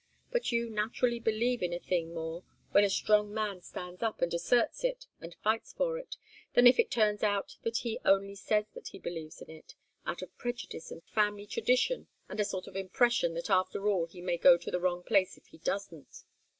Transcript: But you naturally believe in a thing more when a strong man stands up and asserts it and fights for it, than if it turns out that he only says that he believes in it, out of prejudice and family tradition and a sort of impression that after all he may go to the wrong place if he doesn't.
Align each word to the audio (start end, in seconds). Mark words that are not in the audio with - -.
But 0.31 0.51
you 0.51 0.67
naturally 0.67 1.19
believe 1.19 1.61
in 1.61 1.73
a 1.73 1.79
thing 1.79 2.11
more 2.11 2.43
when 2.71 2.83
a 2.83 2.89
strong 2.89 3.31
man 3.31 3.61
stands 3.61 4.01
up 4.01 4.19
and 4.19 4.33
asserts 4.33 4.83
it 4.83 5.05
and 5.19 5.35
fights 5.43 5.73
for 5.73 5.99
it, 5.99 6.17
than 6.55 6.65
if 6.65 6.79
it 6.79 6.89
turns 6.89 7.21
out 7.21 7.57
that 7.61 7.77
he 7.77 7.99
only 8.03 8.33
says 8.33 8.65
that 8.73 8.87
he 8.87 8.97
believes 8.97 9.43
in 9.43 9.51
it, 9.51 9.75
out 10.07 10.23
of 10.23 10.35
prejudice 10.39 10.89
and 10.89 11.03
family 11.03 11.45
tradition 11.45 12.07
and 12.27 12.39
a 12.39 12.45
sort 12.45 12.65
of 12.65 12.75
impression 12.75 13.35
that 13.35 13.51
after 13.51 13.87
all 13.87 14.07
he 14.07 14.21
may 14.23 14.37
go 14.39 14.57
to 14.57 14.71
the 14.71 14.79
wrong 14.79 15.03
place 15.03 15.37
if 15.37 15.45
he 15.45 15.59
doesn't. 15.59 16.23